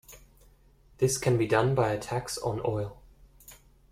This 0.97 1.19
can 1.19 1.37
be 1.37 1.45
done 1.45 1.75
by 1.75 1.91
a 1.91 1.99
tax 1.99 2.39
on 2.39 2.59
oil. 2.65 2.99